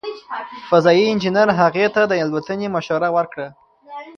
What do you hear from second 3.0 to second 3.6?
ورکړه.